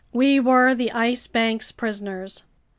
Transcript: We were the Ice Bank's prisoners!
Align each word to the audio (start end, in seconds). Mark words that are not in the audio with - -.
We 0.11 0.39
were 0.39 0.73
the 0.73 0.91
Ice 0.93 1.27
Bank's 1.27 1.71
prisoners! 1.71 2.41